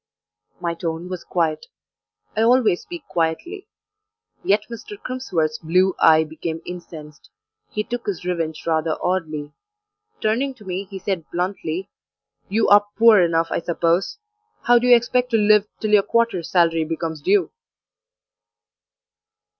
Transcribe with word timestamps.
My 0.59 0.73
tone 0.73 1.09
was 1.09 1.23
quiet. 1.23 1.67
I 2.35 2.41
always 2.41 2.81
speak 2.81 3.03
quietly. 3.07 3.67
Yet 4.43 4.63
Mr. 4.67 4.99
Crimsworth's 4.99 5.59
blue 5.59 5.93
eye 5.99 6.23
became 6.23 6.59
incensed; 6.65 7.29
he 7.69 7.83
took 7.83 8.07
his 8.07 8.25
revenge 8.25 8.65
rather 8.65 8.97
oddly. 8.99 9.51
Turning 10.19 10.55
to 10.55 10.65
me 10.65 10.85
he 10.85 10.97
said 10.97 11.29
bluntly 11.31 11.91
"You 12.49 12.67
are 12.69 12.87
poor 12.97 13.19
enough, 13.21 13.49
I 13.51 13.59
suppose; 13.61 14.17
how 14.63 14.79
do 14.79 14.87
you 14.87 14.95
expect 14.95 15.29
to 15.33 15.37
live 15.37 15.67
till 15.79 15.91
your 15.91 16.01
quarter's 16.01 16.49
salary 16.49 16.83
becomes 16.83 17.21
due?" 17.21 17.51